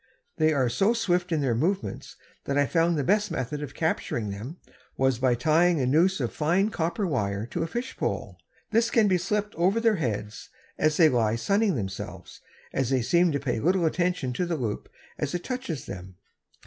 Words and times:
They 0.37 0.51
are 0.51 0.67
so 0.67 0.95
swift 0.95 1.31
in 1.31 1.41
their 1.41 1.53
movements 1.53 2.15
that 2.45 2.57
I 2.57 2.65
found 2.65 2.97
the 2.97 3.03
best 3.03 3.29
method 3.29 3.61
of 3.61 3.75
capturing 3.75 4.31
them 4.31 4.57
was 4.97 5.19
by 5.19 5.35
tying 5.35 5.79
a 5.79 5.85
noose 5.85 6.19
of 6.19 6.33
fine 6.33 6.71
copper 6.71 7.05
wire 7.05 7.45
to 7.51 7.61
a 7.61 7.67
fish 7.67 7.95
pole. 7.95 8.39
This 8.71 8.89
can 8.89 9.07
be 9.07 9.19
slipped 9.19 9.53
over 9.53 9.79
their 9.79 9.97
heads, 9.97 10.49
as 10.75 10.97
they 10.97 11.07
lie 11.07 11.35
sunning 11.35 11.75
themselves, 11.75 12.41
as 12.73 12.89
they 12.89 13.03
seem 13.03 13.31
to 13.33 13.39
pay 13.39 13.59
but 13.59 13.65
little 13.67 13.85
attention 13.85 14.33
to 14.33 14.47
the 14.47 14.57
loop 14.57 14.89
as 15.19 15.35
it 15.35 15.43
touches 15.43 15.85
them. 15.85 16.15